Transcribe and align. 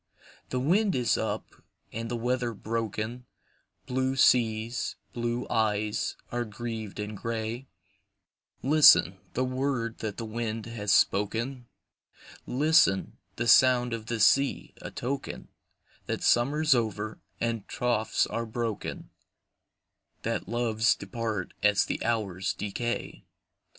The 0.49 0.59
wind 0.59 0.95
is 0.95 1.15
up, 1.15 1.45
and 1.91 2.09
the 2.09 2.15
weather 2.17 2.55
broken, 2.55 3.27
Blue 3.85 4.15
seas, 4.15 4.95
blue 5.13 5.45
eyes, 5.47 6.15
are 6.31 6.43
grieved 6.43 6.99
and 6.99 7.15
grey, 7.15 7.67
Listen, 8.63 9.19
the 9.33 9.43
word 9.45 9.99
that 9.99 10.17
the 10.17 10.25
wind 10.25 10.65
has 10.65 10.91
spoken, 10.91 11.67
Listen, 12.47 13.19
the 13.35 13.47
sound 13.47 13.93
of 13.93 14.07
the 14.07 14.19
sea,—a 14.19 14.89
token 14.89 15.49
That 16.07 16.23
summer's 16.23 16.73
over, 16.73 17.21
and 17.39 17.67
troths 17.67 18.25
are 18.25 18.47
broken,— 18.47 19.11
That 20.23 20.47
loves 20.49 20.95
depart 20.95 21.53
as 21.61 21.85
the 21.85 22.03
hours 22.03 22.55
decay. 22.55 23.25